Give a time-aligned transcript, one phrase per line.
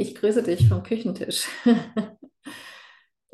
[0.00, 1.48] ich grüße dich vom Küchentisch.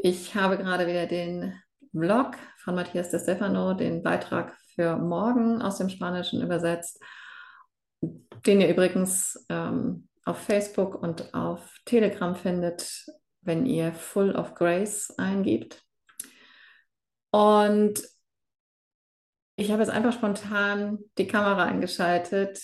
[0.06, 1.58] Ich habe gerade wieder den
[1.92, 7.02] Blog von Matthias de Stefano, den Beitrag für morgen aus dem Spanischen übersetzt,
[8.02, 13.06] den ihr übrigens ähm, auf Facebook und auf Telegram findet,
[13.40, 15.82] wenn ihr Full of Grace eingibt.
[17.30, 18.02] Und
[19.56, 22.60] ich habe jetzt einfach spontan die Kamera eingeschaltet,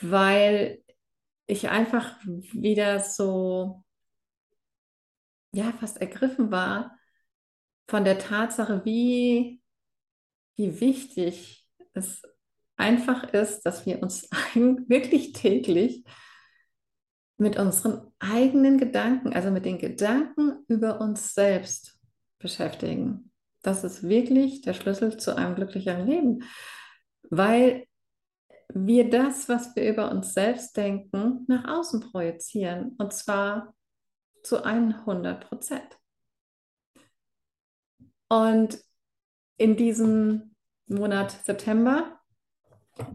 [0.00, 0.83] weil
[1.46, 3.84] ich einfach wieder so,
[5.52, 6.96] ja, fast ergriffen war
[7.88, 9.60] von der Tatsache, wie,
[10.56, 12.22] wie wichtig es
[12.76, 16.04] einfach ist, dass wir uns wirklich täglich
[17.36, 21.98] mit unseren eigenen Gedanken, also mit den Gedanken über uns selbst
[22.38, 23.32] beschäftigen.
[23.62, 26.44] Das ist wirklich der Schlüssel zu einem glücklicheren Leben,
[27.30, 27.86] weil
[28.72, 32.94] wir das, was wir über uns selbst denken, nach außen projizieren.
[32.98, 33.74] Und zwar
[34.42, 35.98] zu 100 Prozent.
[38.28, 38.78] Und
[39.56, 40.54] in diesem
[40.86, 42.18] Monat September,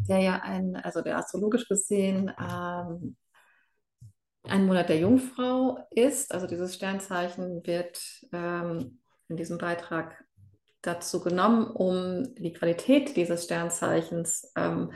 [0.08, 3.16] der ja ein, also der astrologisch gesehen ähm,
[4.44, 10.24] ein Monat der Jungfrau ist, also dieses Sternzeichen wird ähm, in diesem Beitrag
[10.82, 14.92] dazu genommen, um die Qualität dieses Sternzeichens ähm,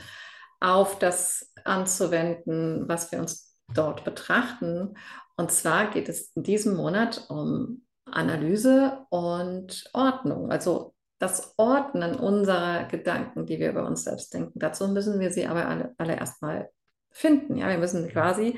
[0.63, 4.95] auf das anzuwenden, was wir uns dort betrachten.
[5.35, 12.85] Und zwar geht es in diesem Monat um Analyse und Ordnung, also das Ordnen unserer
[12.85, 14.59] Gedanken, die wir über uns selbst denken.
[14.59, 16.69] Dazu müssen wir sie aber alle, alle erstmal
[17.11, 17.57] finden.
[17.57, 18.57] Ja, wir müssen quasi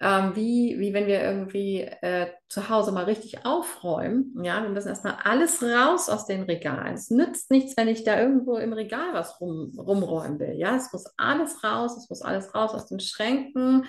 [0.00, 4.32] ähm, wie, wie wenn wir irgendwie äh, zu Hause mal richtig aufräumen.
[4.44, 6.94] Ja, wir müssen erstmal alles raus aus den Regalen.
[6.94, 10.54] Es nützt nichts, wenn ich da irgendwo im Regal was rum, rumräumen will.
[10.54, 13.86] Ja, es muss alles raus, es muss alles raus aus den Schränken,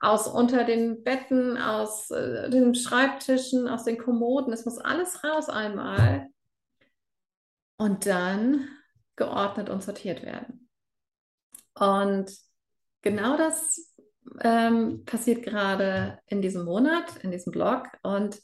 [0.00, 4.52] aus unter den Betten, aus äh, den Schreibtischen, aus den Kommoden.
[4.52, 6.28] Es muss alles raus einmal.
[7.76, 8.68] Und dann
[9.16, 10.68] geordnet und sortiert werden.
[11.74, 12.30] Und
[13.02, 13.89] genau das
[14.42, 17.88] ähm, passiert gerade in diesem Monat, in diesem Blog.
[18.02, 18.40] Und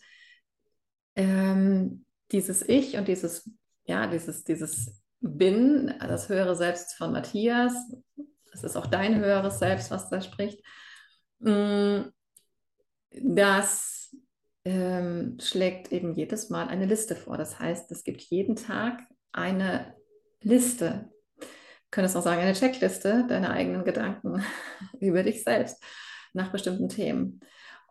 [1.15, 3.51] ähm, dieses Ich und dieses,
[3.85, 7.75] ja, dieses, dieses Bin, das höhere Selbst von Matthias,
[8.53, 10.63] es ist auch dein höheres Selbst, was da spricht,
[11.41, 12.03] mm,
[13.11, 14.15] das
[14.65, 17.37] ähm, schlägt eben jedes Mal eine Liste vor.
[17.39, 19.95] Das heißt, es gibt jeden Tag eine
[20.41, 21.11] Liste,
[21.91, 24.45] könntest auch sagen, eine Checkliste deiner eigenen Gedanken
[25.01, 25.83] über dich selbst
[26.33, 27.41] nach bestimmten Themen.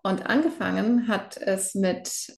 [0.04, 2.38] Und angefangen hat es mit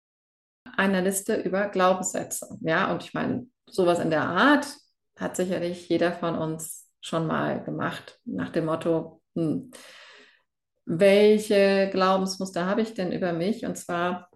[0.76, 2.58] einer Liste über Glaubenssätze.
[2.62, 4.68] Ja, und ich meine, sowas in der Art
[5.18, 9.72] hat sicherlich jeder von uns schon mal gemacht, nach dem Motto, hm,
[10.86, 13.66] welche Glaubensmuster habe ich denn über mich?
[13.66, 14.30] Und zwar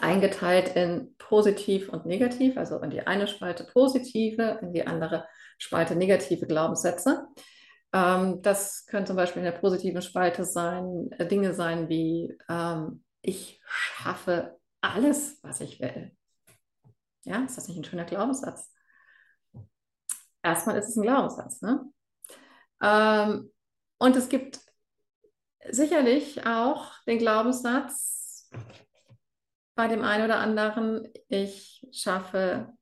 [0.00, 5.26] eingeteilt in positiv und negativ, also in die eine Spalte positive, in die andere
[5.58, 7.26] Spalte negative Glaubenssätze.
[7.92, 13.04] Ähm, das können zum Beispiel in der positiven Spalte sein, äh, Dinge sein wie ähm,
[13.20, 16.16] ich schaffe alles, was ich will.
[17.24, 18.72] Ja, ist das nicht ein schöner Glaubenssatz?
[20.42, 21.62] Erstmal ist es ein Glaubenssatz.
[21.62, 21.84] Ne?
[22.82, 23.52] Ähm,
[23.98, 24.58] und es gibt
[25.70, 28.50] sicherlich auch den Glaubenssatz
[29.74, 32.76] bei dem einen oder anderen, ich schaffe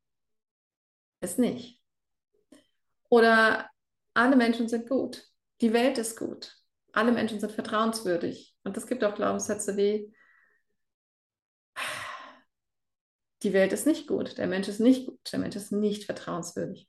[1.21, 1.80] es nicht.
[3.11, 3.69] Oder
[4.15, 5.23] alle Menschen sind gut.
[5.61, 6.57] Die Welt ist gut.
[6.93, 8.57] Alle Menschen sind vertrauenswürdig.
[8.65, 10.13] Und es gibt auch Glaubenssätze wie,
[13.43, 16.89] die Welt ist nicht gut, der Mensch ist nicht gut, der Mensch ist nicht vertrauenswürdig.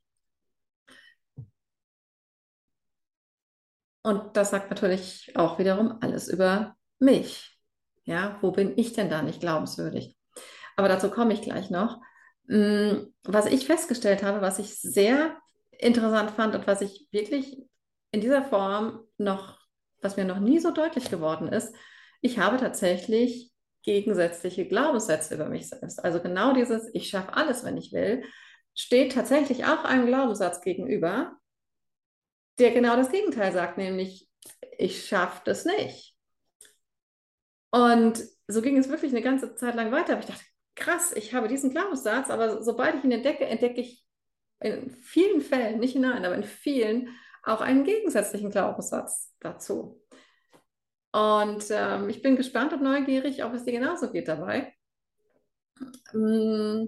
[4.03, 7.57] Und das sagt natürlich auch wiederum alles über mich.
[8.03, 10.17] Ja, wo bin ich denn da nicht glaubenswürdig?
[10.75, 12.01] Aber dazu komme ich gleich noch.
[12.47, 15.37] Hm, was ich festgestellt habe, was ich sehr
[15.81, 17.57] interessant fand und was ich wirklich
[18.11, 19.59] in dieser Form noch,
[20.01, 21.73] was mir noch nie so deutlich geworden ist,
[22.21, 23.51] ich habe tatsächlich
[23.83, 26.03] gegensätzliche Glaubenssätze über mich selbst.
[26.03, 28.23] Also genau dieses, ich schaffe alles, wenn ich will,
[28.75, 31.35] steht tatsächlich auch einem Glaubenssatz gegenüber,
[32.59, 34.29] der genau das Gegenteil sagt, nämlich
[34.77, 36.15] ich schaffe das nicht.
[37.71, 40.13] Und so ging es wirklich eine ganze Zeit lang weiter.
[40.13, 40.43] Aber ich dachte,
[40.75, 44.05] krass, ich habe diesen Glaubenssatz, aber sobald ich ihn entdecke, entdecke ich
[44.61, 47.09] in vielen Fällen, nicht in allen, aber in vielen,
[47.43, 50.01] auch einen gegensätzlichen Glaubenssatz dazu.
[51.11, 54.73] Und ähm, ich bin gespannt und neugierig, ob es dir genauso geht dabei.
[56.13, 56.85] Mm,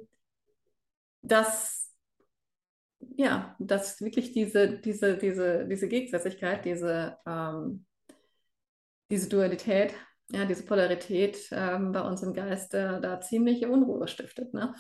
[1.22, 1.92] dass,
[3.18, 7.86] ja, dass wirklich diese, diese, diese, diese Gegensätzlichkeit, diese, ähm,
[9.10, 9.94] diese Dualität
[10.34, 14.54] ja, diese Polarität ähm, bei uns im Geist äh, da ziemliche Unruhe stiftet.
[14.54, 14.74] Ne?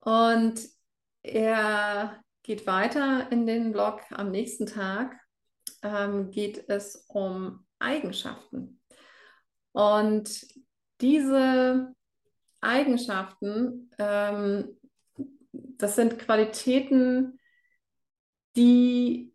[0.00, 0.60] Und
[1.32, 5.16] er geht weiter in den Blog am nächsten Tag,
[5.82, 8.80] ähm, geht es um Eigenschaften.
[9.72, 10.46] Und
[11.00, 11.94] diese
[12.60, 14.76] Eigenschaften, ähm,
[15.52, 17.38] das sind Qualitäten,
[18.56, 19.32] die,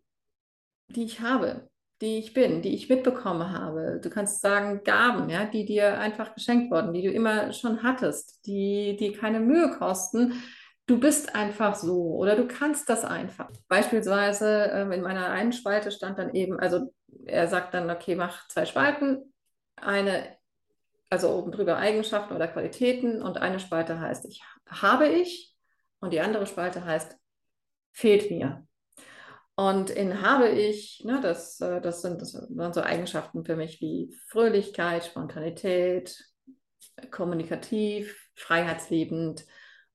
[0.88, 1.70] die ich habe,
[2.00, 4.00] die ich bin, die ich mitbekommen habe.
[4.02, 8.44] Du kannst sagen Gaben, ja, die dir einfach geschenkt wurden, die du immer schon hattest,
[8.46, 10.34] die, die keine Mühe kosten.
[10.86, 13.50] Du bist einfach so oder du kannst das einfach.
[13.68, 16.92] Beispielsweise ähm, in meiner einen Spalte stand dann eben, also
[17.24, 19.32] er sagt dann, okay, mach zwei Spalten,
[19.76, 20.36] eine,
[21.08, 25.54] also oben drüber Eigenschaften oder Qualitäten und eine Spalte heißt, ich habe ich
[26.00, 27.16] und die andere Spalte heißt,
[27.92, 28.66] fehlt mir.
[29.56, 33.80] Und in habe ich, ne, das, äh, das, sind, das waren so Eigenschaften für mich
[33.80, 36.24] wie Fröhlichkeit, Spontanität,
[37.10, 39.46] kommunikativ, freiheitsliebend,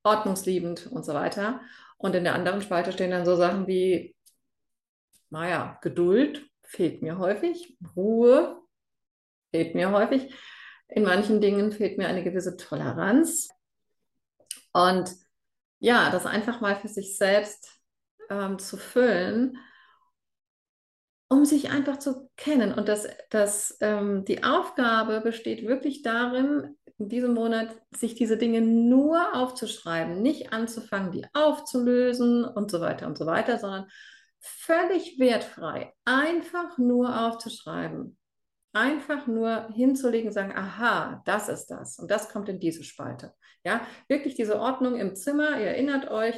[0.03, 1.61] ordnungsliebend und so weiter.
[1.97, 4.15] Und in der anderen Spalte stehen dann so Sachen wie,
[5.29, 8.61] naja, Geduld fehlt mir häufig, Ruhe
[9.51, 10.33] fehlt mir häufig.
[10.87, 13.49] In manchen Dingen fehlt mir eine gewisse Toleranz.
[14.71, 15.15] Und
[15.79, 17.79] ja, das einfach mal für sich selbst
[18.29, 19.57] ähm, zu füllen,
[21.27, 22.73] um sich einfach zu kennen.
[22.73, 28.61] Und das, das, ähm, die Aufgabe besteht wirklich darin, in diesem Monat sich diese Dinge
[28.61, 33.87] nur aufzuschreiben, nicht anzufangen, die aufzulösen und so weiter und so weiter, sondern
[34.39, 38.17] völlig wertfrei, einfach nur aufzuschreiben.
[38.71, 43.33] Einfach nur hinzulegen, sagen, aha, das ist das und das kommt in diese Spalte.
[43.63, 45.59] Ja, wirklich diese Ordnung im Zimmer.
[45.59, 46.35] Ihr erinnert euch,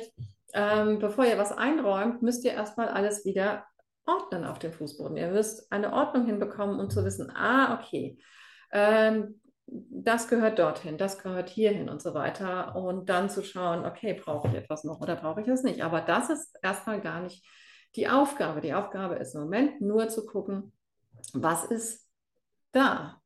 [0.54, 3.66] ähm, bevor ihr was einräumt, müsst ihr erstmal alles wieder
[4.06, 5.18] ordnen auf dem Fußboden.
[5.18, 8.18] Ihr müsst eine Ordnung hinbekommen, um zu wissen, ah, okay,
[8.72, 9.41] ähm,
[9.72, 12.76] das gehört dorthin, das gehört hierhin und so weiter.
[12.76, 15.82] Und dann zu schauen, okay, brauche ich etwas noch oder brauche ich es nicht.
[15.82, 17.46] Aber das ist erstmal gar nicht
[17.96, 18.62] die Aufgabe.
[18.62, 20.74] Die Aufgabe ist im Moment nur zu gucken,
[21.34, 22.10] was ist
[22.72, 23.22] da?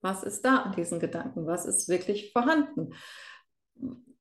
[0.00, 1.46] Was ist da an diesen Gedanken?
[1.46, 2.94] Was ist wirklich vorhanden?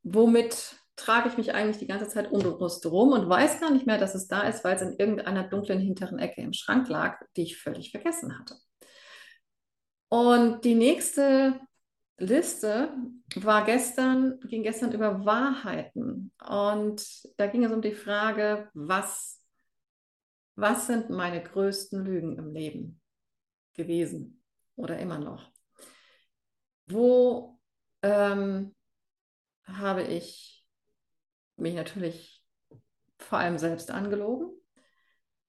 [0.04, 3.98] Womit trage ich mich eigentlich die ganze Zeit unbewusst rum und weiß gar nicht mehr,
[3.98, 7.44] dass es da ist, weil es in irgendeiner dunklen hinteren Ecke im Schrank lag, die
[7.44, 8.56] ich völlig vergessen hatte.
[10.10, 11.60] Und die nächste
[12.18, 12.94] Liste
[13.36, 16.34] war gestern, ging gestern über Wahrheiten.
[16.46, 17.04] Und
[17.38, 19.42] da ging es um die Frage, was,
[20.56, 23.02] was sind meine größten Lügen im Leben
[23.74, 24.44] gewesen
[24.76, 25.52] oder immer noch?
[26.88, 27.60] Wo
[28.02, 28.76] ähm,
[29.64, 30.66] habe ich
[31.56, 32.44] mich natürlich
[33.20, 34.50] vor allem selbst angelogen,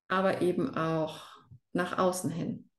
[0.08, 1.24] aber eben auch
[1.72, 2.69] nach außen hin.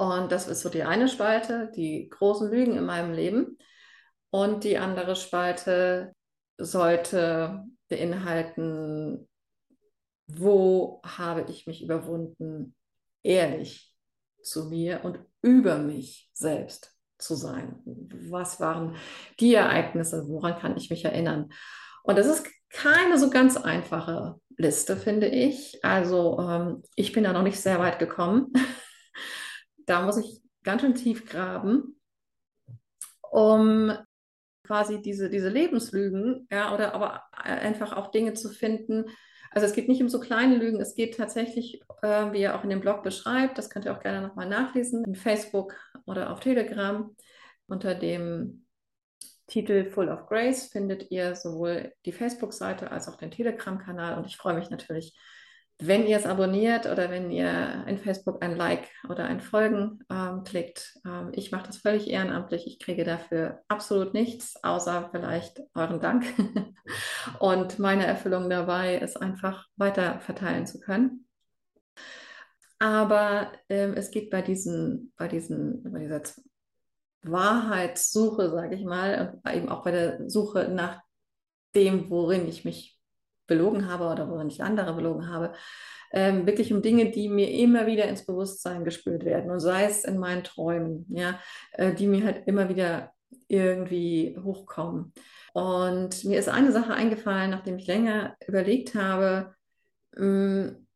[0.00, 3.58] Und das ist so die eine Spalte, die großen Lügen in meinem Leben.
[4.30, 6.14] Und die andere Spalte
[6.56, 9.28] sollte beinhalten,
[10.26, 12.74] wo habe ich mich überwunden,
[13.22, 13.94] ehrlich
[14.42, 17.82] zu mir und über mich selbst zu sein.
[18.30, 18.96] Was waren
[19.38, 21.52] die Ereignisse, woran kann ich mich erinnern?
[22.04, 25.84] Und das ist keine so ganz einfache Liste, finde ich.
[25.84, 28.50] Also ähm, ich bin da noch nicht sehr weit gekommen.
[29.90, 32.00] da muss ich ganz schön tief graben,
[33.30, 33.92] um
[34.64, 39.06] quasi diese, diese Lebenslügen, ja, oder aber einfach auch Dinge zu finden.
[39.50, 42.62] Also es geht nicht um so kleine Lügen, es geht tatsächlich, äh, wie er auch
[42.62, 45.74] in dem Blog beschreibt, das könnt ihr auch gerne nochmal nachlesen, in Facebook
[46.06, 47.14] oder auf Telegram
[47.66, 48.66] unter dem
[49.48, 54.16] Titel Full of Grace findet ihr sowohl die Facebook-Seite als auch den Telegram-Kanal.
[54.16, 55.18] Und ich freue mich natürlich,
[55.80, 60.44] wenn ihr es abonniert oder wenn ihr in Facebook ein Like oder ein Folgen ähm,
[60.44, 60.98] klickt.
[61.06, 62.66] Ähm, ich mache das völlig ehrenamtlich.
[62.66, 66.26] Ich kriege dafür absolut nichts, außer vielleicht euren Dank.
[67.40, 71.26] Und meine Erfüllung dabei ist einfach weiter verteilen zu können.
[72.78, 76.22] Aber ähm, es geht bei diesen, bei diesen, bei dieser
[77.22, 81.00] Wahrheitssuche, sage ich mal, eben auch bei der Suche nach
[81.74, 82.99] dem, worin ich mich
[83.50, 85.52] belogen habe oder worin ich andere belogen habe,
[86.12, 90.04] ähm, wirklich um Dinge, die mir immer wieder ins Bewusstsein gespült werden und sei es
[90.04, 91.38] in meinen Träumen, ja,
[91.72, 93.12] äh, die mir halt immer wieder
[93.48, 95.12] irgendwie hochkommen.
[95.52, 99.54] Und mir ist eine Sache eingefallen, nachdem ich länger überlegt habe,
[100.16, 100.86] mh, mm,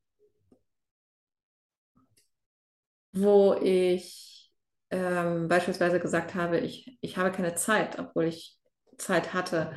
[3.12, 4.50] wo ich
[4.90, 8.58] ähm, beispielsweise gesagt habe, ich, ich habe keine Zeit, obwohl ich
[8.98, 9.72] Zeit hatte.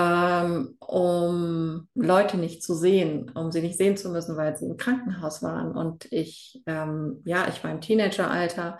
[0.00, 4.76] Ähm, um Leute nicht zu sehen, um sie nicht sehen zu müssen, weil sie im
[4.76, 5.72] Krankenhaus waren.
[5.72, 8.78] Und ich, ähm, ja, ich war im Teenageralter.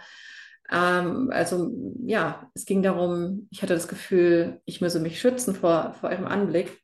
[0.70, 1.70] Ähm, also
[2.04, 6.26] ja, es ging darum, ich hatte das Gefühl, ich müsse mich schützen vor, vor ihrem
[6.26, 6.80] Anblick.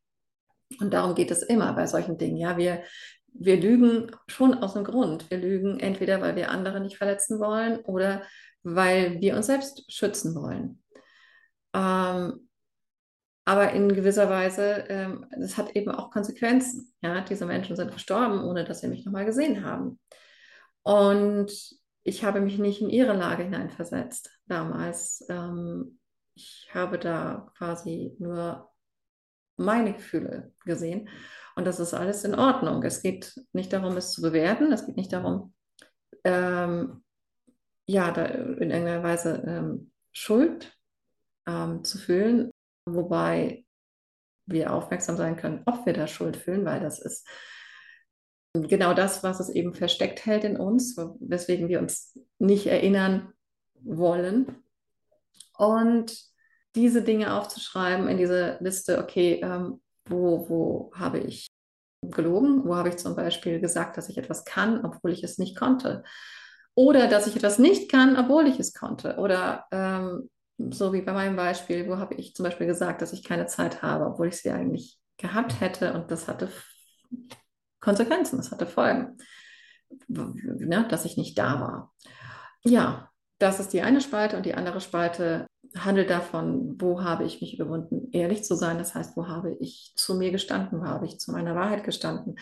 [0.80, 2.36] Und darum geht es immer bei solchen Dingen.
[2.36, 2.82] Ja, wir,
[3.32, 5.30] wir lügen schon aus dem Grund.
[5.30, 8.22] Wir lügen entweder, weil wir andere nicht verletzen wollen oder
[8.64, 10.82] weil wir uns selbst schützen wollen.
[11.72, 12.45] Ähm,
[13.46, 16.92] aber in gewisser Weise, ähm, das hat eben auch Konsequenzen.
[17.00, 20.00] Ja, diese Menschen sind verstorben, ohne dass sie mich nochmal gesehen haben.
[20.82, 21.52] Und
[22.02, 25.24] ich habe mich nicht in ihre Lage hineinversetzt damals.
[25.28, 26.00] Ähm,
[26.34, 28.68] ich habe da quasi nur
[29.56, 31.08] meine Gefühle gesehen.
[31.54, 32.82] Und das ist alles in Ordnung.
[32.82, 34.72] Es geht nicht darum, es zu bewerten.
[34.72, 35.54] Es geht nicht darum,
[36.24, 37.04] ähm,
[37.86, 40.76] ja, da in irgendeiner Weise ähm, Schuld
[41.46, 42.50] ähm, zu fühlen,
[42.86, 43.64] wobei
[44.46, 47.26] wir aufmerksam sein können, ob wir da Schuld fühlen, weil das ist
[48.54, 53.32] genau das, was es eben versteckt hält in uns, weswegen wir uns nicht erinnern
[53.82, 54.62] wollen.
[55.58, 56.16] Und
[56.74, 61.48] diese Dinge aufzuschreiben in diese Liste, okay, ähm, wo, wo habe ich
[62.02, 62.64] gelogen?
[62.64, 66.04] Wo habe ich zum Beispiel gesagt, dass ich etwas kann, obwohl ich es nicht konnte?
[66.74, 69.16] Oder dass ich etwas nicht kann, obwohl ich es konnte?
[69.16, 70.28] Oder ähm,
[70.58, 73.82] so wie bei meinem Beispiel, wo habe ich zum Beispiel gesagt, dass ich keine Zeit
[73.82, 76.50] habe, obwohl ich sie eigentlich gehabt hätte und das hatte
[77.80, 79.18] Konsequenzen, das hatte Folgen,
[80.08, 81.94] ne, dass ich nicht da war.
[82.64, 85.46] Ja, das ist die eine Spalte und die andere Spalte
[85.76, 88.78] handelt davon, wo habe ich mich überwunden, ehrlich zu sein.
[88.78, 92.36] Das heißt, wo habe ich zu mir gestanden, wo habe ich zu meiner Wahrheit gestanden,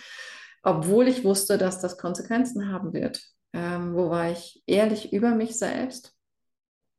[0.62, 3.22] obwohl ich wusste, dass das Konsequenzen haben wird.
[3.52, 6.13] Ähm, wo war ich ehrlich über mich selbst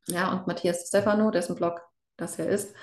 [0.07, 1.81] ja, und Matthias Stefano, dessen Blog
[2.17, 2.73] das ja ist,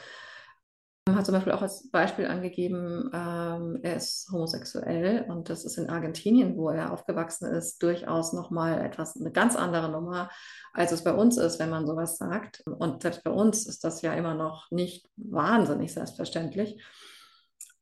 [1.10, 5.90] hat zum Beispiel auch als Beispiel angegeben, ähm, er ist homosexuell und das ist in
[5.90, 10.30] Argentinien, wo er aufgewachsen ist, durchaus nochmal etwas, eine ganz andere Nummer,
[10.72, 12.62] als es bei uns ist, wenn man sowas sagt.
[12.66, 16.80] Und selbst bei uns ist das ja immer noch nicht wahnsinnig selbstverständlich.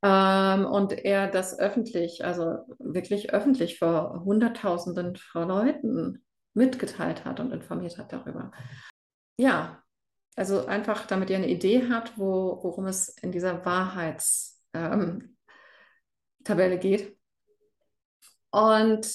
[0.01, 6.23] Ähm, und er das öffentlich, also wirklich öffentlich vor Hunderttausenden von Leuten
[6.55, 8.51] mitgeteilt hat und informiert hat darüber
[9.37, 9.81] ja,
[10.35, 14.55] also einfach, damit ihr eine Idee habt, wo, worum es in dieser Wahrheitstabelle
[16.47, 17.17] ähm, geht.
[18.51, 19.07] Und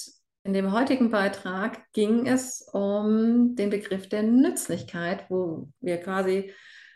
[0.45, 6.53] in dem heutigen Beitrag ging es um den Begriff der Nützlichkeit, wo wir quasi,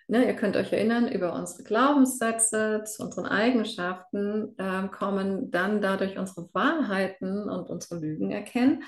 [0.07, 6.17] ne, ihr könnt euch erinnern, über unsere Glaubenssätze zu unseren Eigenschaften äh, kommen, dann dadurch
[6.19, 8.85] unsere Wahrheiten und unsere Lügen erkennen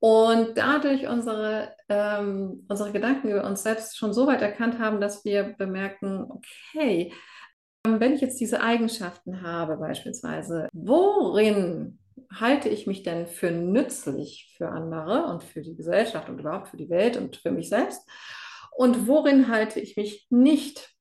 [0.00, 5.24] und dadurch unsere, ähm, unsere Gedanken über uns selbst schon so weit erkannt haben, dass
[5.26, 7.12] wir bemerken, okay,
[7.86, 11.98] ähm, wenn ich jetzt diese Eigenschaften habe beispielsweise, worin
[12.32, 16.76] halte ich mich denn für nützlich für andere und für die Gesellschaft und überhaupt für
[16.78, 18.08] die Welt und für mich selbst?
[18.70, 20.94] Und worin halte ich mich nicht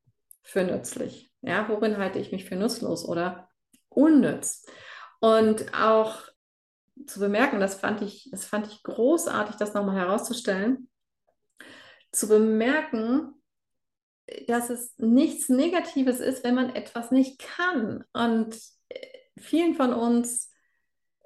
[0.43, 1.31] für nützlich?
[1.41, 3.47] Ja, worin halte ich mich für nutzlos oder
[3.87, 4.65] unnütz?
[5.21, 6.23] Und auch
[7.05, 10.89] zu bemerken, das fand ich, das fand ich großartig, das nochmal herauszustellen,
[12.11, 13.33] zu bemerken,
[14.47, 18.03] dass es nichts Negatives ist, wenn man etwas nicht kann.
[18.13, 18.59] Und
[19.37, 20.51] vielen von uns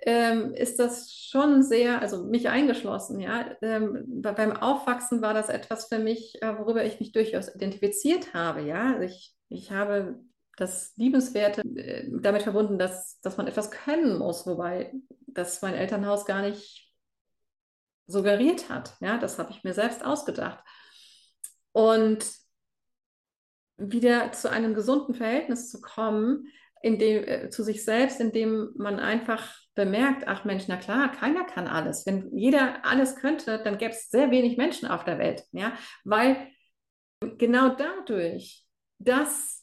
[0.06, 3.56] ähm, ist das schon sehr, also mich eingeschlossen, ja.
[3.62, 8.62] Ähm, beim Aufwachsen war das etwas für mich, äh, worüber ich mich durchaus identifiziert habe,
[8.62, 9.02] ja.
[9.02, 10.20] Ich, ich habe
[10.58, 14.94] das Liebenswerte äh, damit verbunden, dass, dass man etwas können muss, wobei
[15.28, 16.92] das mein Elternhaus gar nicht
[18.06, 18.96] suggeriert hat.
[19.00, 20.64] Ja, das habe ich mir selbst ausgedacht.
[21.72, 22.26] Und
[23.78, 26.48] wieder zu einem gesunden Verhältnis zu kommen,
[26.84, 31.46] in dem, äh, zu sich selbst, indem man einfach bemerkt, ach Mensch, na klar, keiner
[31.46, 32.06] kann alles.
[32.06, 35.44] Wenn jeder alles könnte, dann gäbe es sehr wenig Menschen auf der Welt.
[35.52, 35.74] Ja?
[36.04, 36.52] Weil
[37.38, 38.66] genau dadurch,
[39.00, 39.63] dass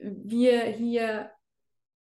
[0.00, 1.30] wir hier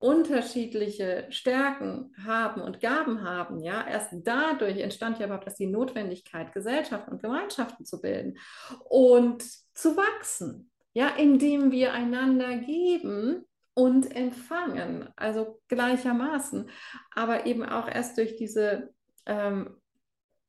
[0.01, 6.53] unterschiedliche Stärken haben und Gaben haben, ja, erst dadurch entstand ja überhaupt erst die Notwendigkeit,
[6.53, 8.39] Gesellschaften und Gemeinschaften zu bilden
[8.89, 9.43] und
[9.75, 13.45] zu wachsen, ja, indem wir einander geben
[13.75, 16.69] und empfangen, also gleichermaßen,
[17.15, 18.93] aber eben auch erst durch diese,
[19.27, 19.79] ähm,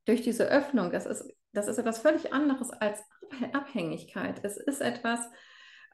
[0.07, 0.91] durch diese Öffnung.
[0.91, 3.05] Das ist, das ist etwas völlig anderes als
[3.53, 4.41] Abhängigkeit.
[4.43, 5.29] Es ist etwas,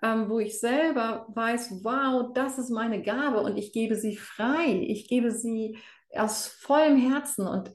[0.03, 4.85] ähm, wo ich selber weiß, wow, das ist meine Gabe und ich gebe sie frei,
[4.87, 5.79] ich gebe sie
[6.15, 7.71] aus vollem Herzen und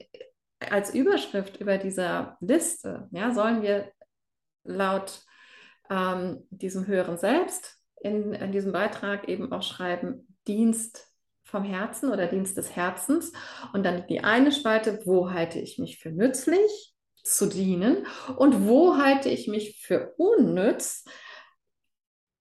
[0.70, 3.92] als Überschrift über dieser Liste, ja, sollen wir
[4.64, 5.22] laut
[5.90, 11.10] ähm, diesem höheren Selbst in, in diesem Beitrag eben auch schreiben, Dienst
[11.42, 13.32] vom Herzen oder Dienst des Herzens.
[13.72, 18.96] Und dann die eine Spalte, wo halte ich mich für nützlich zu dienen und wo
[18.96, 21.04] halte ich mich für unnütz.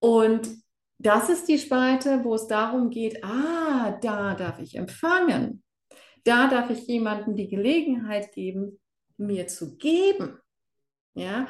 [0.03, 0.49] Und
[0.97, 5.63] das ist die Spalte, wo es darum geht, ah, da darf ich empfangen.
[6.25, 8.81] Da darf ich jemandem die Gelegenheit geben,
[9.15, 10.37] mir zu geben.
[11.13, 11.47] Ja,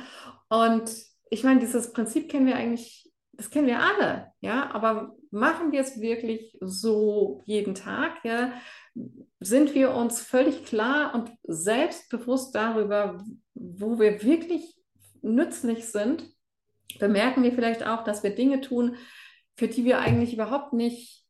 [0.49, 0.83] und
[1.31, 5.81] ich meine, dieses Prinzip kennen wir eigentlich, das kennen wir alle, ja, aber machen wir
[5.81, 8.53] es wirklich so jeden Tag, ja?
[9.39, 13.23] Sind wir uns völlig klar und selbstbewusst darüber,
[13.55, 14.77] wo wir wirklich
[15.23, 16.32] nützlich sind?
[16.99, 18.95] Bemerken wir vielleicht auch, dass wir Dinge tun,
[19.55, 21.23] für die wir eigentlich überhaupt nicht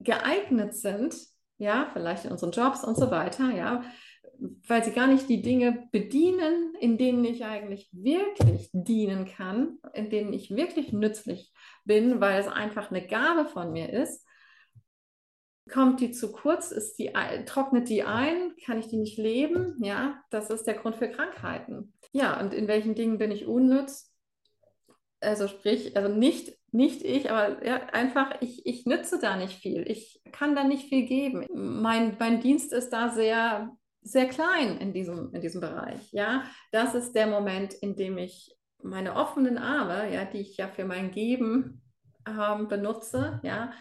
[0.00, 1.16] geeignet sind,
[1.58, 3.82] ja, vielleicht in unseren Jobs und so weiter, ja,
[4.68, 10.10] weil sie gar nicht die Dinge bedienen, in denen ich eigentlich wirklich dienen kann, in
[10.10, 11.52] denen ich wirklich nützlich
[11.84, 14.24] bin, weil es einfach eine Gabe von mir ist.
[15.70, 17.12] Kommt die zu kurz, ist die,
[17.44, 19.76] trocknet die ein, kann ich die nicht leben?
[19.82, 21.92] Ja, das ist der Grund für Krankheiten.
[22.12, 24.14] Ja, und in welchen Dingen bin ich unnütz?
[25.20, 29.88] Also sprich, also nicht, nicht ich, aber ja, einfach, ich, ich nütze da nicht viel.
[29.90, 31.46] Ich kann da nicht viel geben.
[31.52, 36.12] Mein, mein Dienst ist da sehr sehr klein in diesem, in diesem Bereich.
[36.12, 40.68] Ja, das ist der Moment, in dem ich meine offenen Arme, ja, die ich ja
[40.68, 41.82] für mein Geben
[42.26, 43.72] ähm, benutze, ja,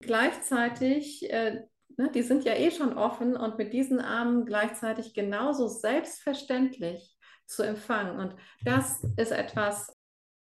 [0.00, 1.62] gleichzeitig, äh,
[1.96, 7.16] ne, die sind ja eh schon offen und mit diesen Armen gleichzeitig genauso selbstverständlich
[7.46, 8.18] zu empfangen.
[8.18, 9.94] Und das ist etwas,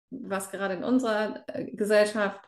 [0.10, 2.42] was gerade in unserer äh, Gesellschaft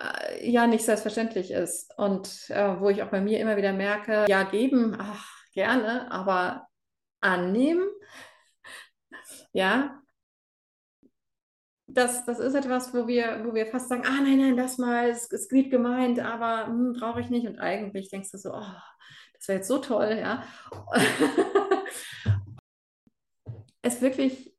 [0.00, 4.26] äh, ja nicht selbstverständlich ist und äh, wo ich auch bei mir immer wieder merke,
[4.28, 6.68] ja, geben, ach, gerne, aber
[7.20, 7.88] annehmen,
[9.52, 10.02] ja,
[11.94, 15.10] das, das ist etwas, wo wir, wo wir fast sagen, ah nein, nein, das mal,
[15.10, 17.46] es ist lieb gemeint, aber hm, brauche ich nicht.
[17.46, 18.74] Und eigentlich denkst du so, oh,
[19.34, 20.44] das wäre jetzt so toll, ja.
[23.82, 24.51] es wirklich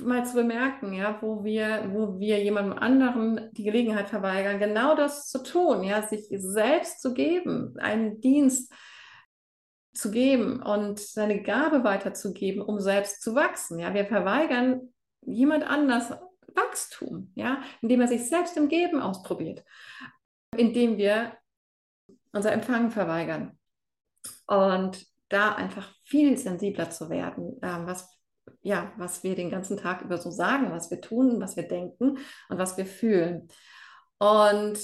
[0.00, 5.28] mal zu bemerken, ja, wo wir, wo wir jemandem anderen die Gelegenheit verweigern, genau das
[5.28, 8.72] zu tun, ja, sich selbst zu geben, einen Dienst
[9.92, 13.78] zu geben und seine Gabe weiterzugeben, um selbst zu wachsen.
[13.78, 16.12] Ja, wir verweigern jemand anders
[16.54, 19.64] Wachstum, ja, indem er sich selbst im Geben ausprobiert,
[20.56, 21.36] indem wir
[22.32, 23.58] unser Empfangen verweigern
[24.46, 28.17] und da einfach viel sensibler zu werden, ähm, was
[28.62, 32.18] ja, was wir den ganzen Tag über so sagen, was wir tun, was wir denken
[32.48, 33.48] und was wir fühlen.
[34.18, 34.78] Und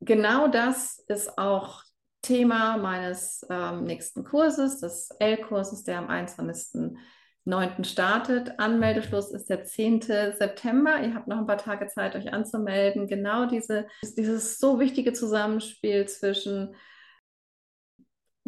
[0.00, 1.82] genau das ist auch
[2.22, 7.84] Thema meines ähm, nächsten Kurses, des L-Kurses, der am 21.09.
[7.84, 8.58] startet.
[8.58, 10.02] Anmeldeschluss ist der 10.
[10.02, 11.00] September.
[11.00, 13.06] Ihr habt noch ein paar Tage Zeit, euch anzumelden.
[13.06, 16.74] Genau diese, dieses so wichtige Zusammenspiel zwischen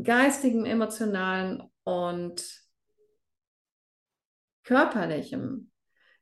[0.03, 2.60] geistigem, emotionalen und
[4.71, 5.69] körperlichem,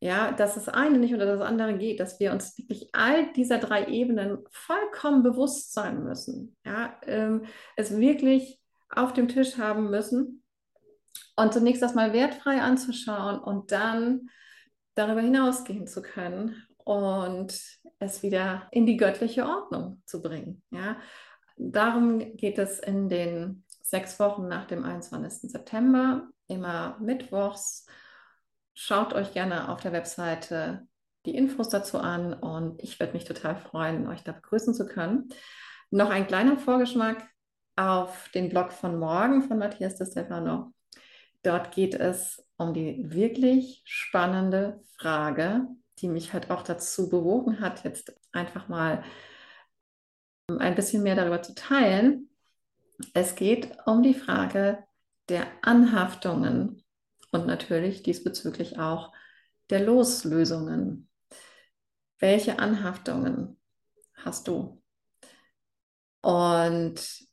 [0.01, 3.59] ja, dass das eine nicht oder das andere geht, dass wir uns wirklich all dieser
[3.59, 7.45] drei Ebenen vollkommen bewusst sein müssen, ja, ähm,
[7.77, 8.59] es wirklich
[8.89, 10.43] auf dem Tisch haben müssen
[11.37, 14.31] und zunächst das mal wertfrei anzuschauen und dann
[14.95, 17.61] darüber hinausgehen zu können und
[17.99, 20.97] es wieder in die göttliche Ordnung zu bringen, ja.
[21.61, 25.51] Darum geht es in den sechs Wochen nach dem 21.
[25.51, 27.85] September, immer mittwochs
[28.81, 30.87] Schaut euch gerne auf der Webseite
[31.27, 35.31] die Infos dazu an und ich würde mich total freuen, euch da begrüßen zu können.
[35.91, 37.29] Noch ein kleiner Vorgeschmack
[37.75, 40.73] auf den Blog von morgen von Matthias de Stefano.
[41.43, 45.67] Dort geht es um die wirklich spannende Frage,
[45.99, 49.03] die mich halt auch dazu bewogen hat, jetzt einfach mal
[50.57, 52.31] ein bisschen mehr darüber zu teilen.
[53.12, 54.85] Es geht um die Frage
[55.29, 56.85] der Anhaftungen
[57.31, 59.12] und natürlich diesbezüglich auch
[59.71, 61.09] der Loslösungen.
[62.19, 63.61] Welche Anhaftungen
[64.14, 64.83] hast du?
[66.21, 67.29] Und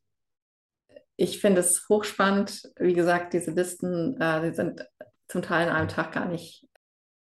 [1.16, 2.64] ich finde es hochspannend.
[2.78, 4.86] Wie gesagt, diese Listen, äh, die sind
[5.28, 6.68] zum Teil in einem Tag gar nicht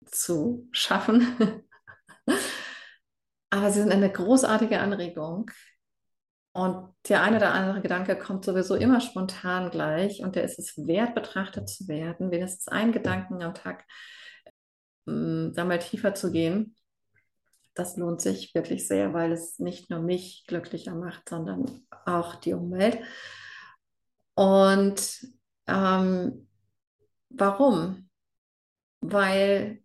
[0.06, 1.64] zu schaffen.
[3.50, 5.52] Aber sie sind eine großartige Anregung,
[6.54, 10.78] und der eine oder andere Gedanke kommt sowieso immer spontan gleich und der ist es
[10.78, 13.84] wert, betrachtet zu werden, wenigstens einen Gedanken am Tag
[15.08, 16.76] ähm, da mal tiefer zu gehen.
[17.74, 22.54] Das lohnt sich wirklich sehr, weil es nicht nur mich glücklicher macht, sondern auch die
[22.54, 23.00] Umwelt.
[24.36, 25.28] Und
[25.66, 26.48] ähm,
[27.30, 28.12] warum?
[29.02, 29.82] Weil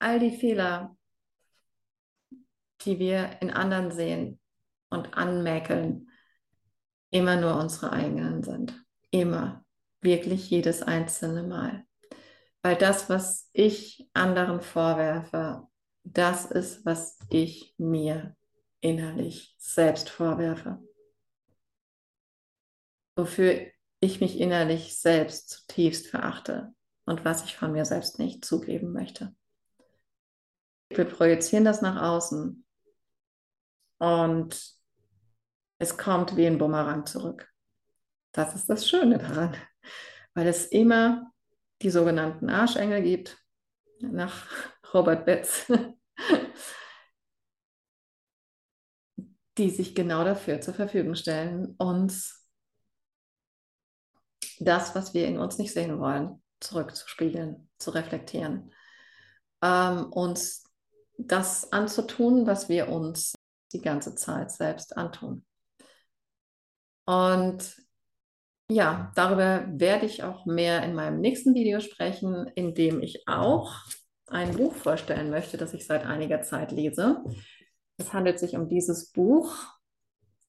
[0.00, 0.96] all die Fehler,
[2.80, 4.40] die wir in anderen sehen
[4.96, 6.10] und anmäkeln,
[7.10, 8.82] immer nur unsere eigenen sind.
[9.10, 9.64] Immer.
[10.00, 11.84] Wirklich jedes einzelne Mal.
[12.62, 15.66] Weil das, was ich anderen vorwerfe,
[16.04, 18.36] das ist, was ich mir
[18.80, 20.78] innerlich selbst vorwerfe.
[23.16, 23.66] Wofür
[24.00, 29.34] ich mich innerlich selbst zutiefst verachte und was ich von mir selbst nicht zugeben möchte.
[30.88, 32.64] Wir projizieren das nach außen
[33.98, 34.75] und
[35.78, 37.48] es kommt wie ein Bumerang zurück.
[38.32, 39.56] Das ist das Schöne daran,
[40.34, 41.32] weil es immer
[41.82, 43.38] die sogenannten Arschengel gibt,
[44.00, 44.46] nach
[44.92, 45.70] Robert Betz,
[49.58, 52.46] die sich genau dafür zur Verfügung stellen, uns
[54.58, 58.72] das, was wir in uns nicht sehen wollen, zurückzuspiegeln, zu reflektieren,
[59.62, 60.64] ähm, uns
[61.18, 63.34] das anzutun, was wir uns
[63.72, 65.44] die ganze Zeit selbst antun.
[67.06, 67.76] Und
[68.68, 73.72] ja, darüber werde ich auch mehr in meinem nächsten Video sprechen, in dem ich auch
[74.26, 77.22] ein Buch vorstellen möchte, das ich seit einiger Zeit lese.
[77.96, 79.54] Es handelt sich um dieses Buch,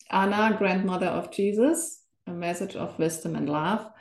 [0.09, 3.93] Anna, Grandmother of Jesus, A Message of Wisdom and Love.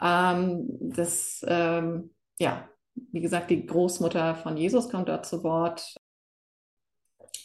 [0.00, 5.94] Ähm, das, ähm, ja, wie gesagt, die Großmutter von Jesus kommt dort zu Wort.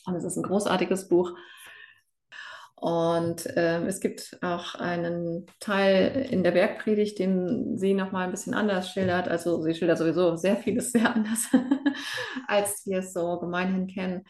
[0.05, 1.35] Und es ist ein großartiges Buch.
[2.83, 8.53] Und äh, es gibt auch einen Teil in der Bergpredigt, den sie nochmal ein bisschen
[8.53, 9.29] anders schildert.
[9.29, 11.47] Also sie schildert sowieso sehr vieles sehr anders,
[12.49, 14.25] als wir es so gemeinhin kennen.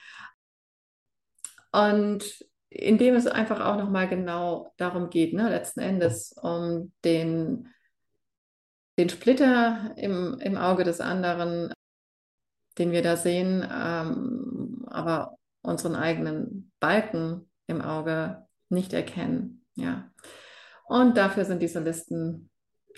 [1.72, 7.70] Und in dem es einfach auch nochmal genau darum geht, ne, letzten Endes um den,
[9.00, 11.74] den Splitter im, im Auge des anderen,
[12.78, 19.66] den wir da sehen, ähm, aber unseren eigenen Balken im Auge nicht erkennen.
[19.76, 20.12] Ja.
[20.86, 22.50] Und dafür sind diese Listen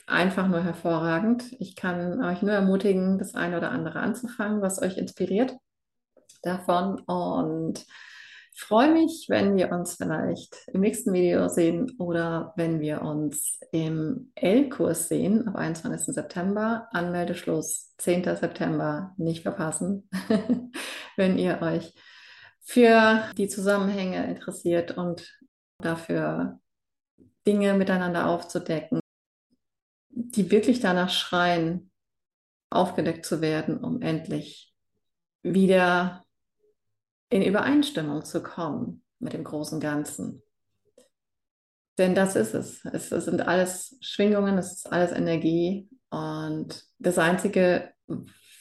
[0.08, 1.56] einfach nur hervorragend.
[1.60, 5.56] Ich kann euch nur ermutigen, das eine oder andere anzufangen, was euch inspiriert
[6.42, 7.00] davon.
[7.02, 7.86] Und
[8.56, 14.32] freue mich, wenn wir uns vielleicht im nächsten Video sehen oder wenn wir uns im
[14.36, 16.14] L-Kurs sehen ab 21.
[16.14, 16.88] September.
[16.92, 18.24] Anmeldeschluss 10.
[18.36, 19.14] September.
[19.18, 20.10] Nicht verpassen,
[21.18, 21.94] wenn ihr euch
[22.66, 25.40] für die Zusammenhänge interessiert und
[25.78, 26.60] dafür
[27.46, 29.00] Dinge miteinander aufzudecken,
[30.10, 31.92] die wirklich danach schreien,
[32.72, 34.74] aufgedeckt zu werden, um endlich
[35.44, 36.26] wieder
[37.30, 40.42] in Übereinstimmung zu kommen mit dem großen Ganzen.
[42.00, 42.84] Denn das ist es.
[42.84, 45.88] Es, sind alles Schwingungen, es ist alles Energie.
[46.10, 47.94] Und das Einzige,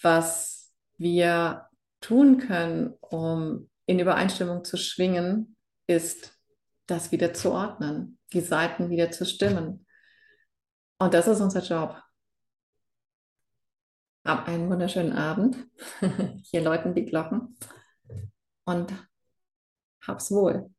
[0.02, 1.66] was wir
[2.00, 6.38] tun können, um in Übereinstimmung zu schwingen, ist,
[6.86, 9.86] das wieder zu ordnen, die Seiten wieder zu stimmen.
[10.98, 12.02] Und das ist unser Job.
[14.24, 15.56] Hab einen wunderschönen Abend.
[16.44, 17.56] Hier läuten die Glocken.
[18.64, 18.92] Und
[20.06, 20.73] hab's wohl.